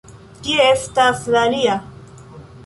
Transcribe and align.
Kie 0.45 0.63
estas 0.69 1.21
la 1.37 1.45
alia? 1.51 1.77